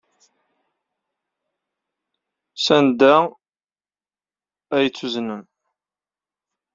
Sanda 2.65 3.11
ay 4.75 4.87
tt-uznen? 4.89 5.43